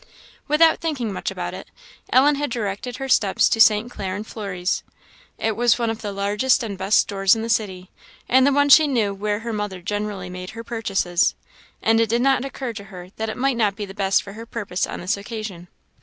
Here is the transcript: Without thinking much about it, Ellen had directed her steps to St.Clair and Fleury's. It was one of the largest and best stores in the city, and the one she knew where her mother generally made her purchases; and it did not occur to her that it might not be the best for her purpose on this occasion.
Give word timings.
Without 0.47 0.79
thinking 0.79 1.13
much 1.13 1.29
about 1.29 1.53
it, 1.53 1.69
Ellen 2.11 2.33
had 2.33 2.49
directed 2.49 2.97
her 2.97 3.07
steps 3.07 3.47
to 3.49 3.61
St.Clair 3.61 4.15
and 4.15 4.25
Fleury's. 4.25 4.81
It 5.37 5.55
was 5.55 5.77
one 5.77 5.91
of 5.91 6.01
the 6.01 6.11
largest 6.11 6.63
and 6.63 6.75
best 6.75 6.97
stores 6.97 7.35
in 7.35 7.43
the 7.43 7.49
city, 7.49 7.91
and 8.27 8.47
the 8.47 8.51
one 8.51 8.69
she 8.69 8.87
knew 8.87 9.13
where 9.13 9.41
her 9.41 9.53
mother 9.53 9.79
generally 9.79 10.27
made 10.27 10.49
her 10.57 10.63
purchases; 10.63 11.35
and 11.83 12.01
it 12.01 12.09
did 12.09 12.23
not 12.23 12.43
occur 12.43 12.73
to 12.73 12.85
her 12.85 13.11
that 13.17 13.29
it 13.29 13.37
might 13.37 13.57
not 13.57 13.75
be 13.75 13.85
the 13.85 13.93
best 13.93 14.23
for 14.23 14.33
her 14.33 14.47
purpose 14.47 14.87
on 14.87 15.01
this 15.01 15.17
occasion. 15.17 15.67